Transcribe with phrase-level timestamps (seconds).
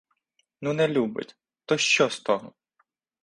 [0.61, 2.53] Ну, не любить, то що з того?